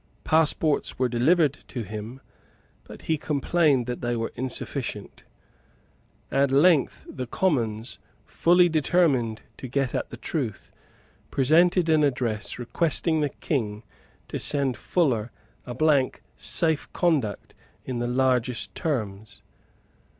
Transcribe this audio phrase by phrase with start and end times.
[0.23, 2.21] Passports were delivered to him;
[2.85, 5.21] but he complained that they were insufficient.
[6.31, 10.71] At length the Commons, fully determined to get at the truth,
[11.29, 13.83] presented an address requesting the King
[14.27, 15.29] to send Fuller
[15.67, 17.53] a blank safe conduct
[17.85, 19.43] in the largest terms.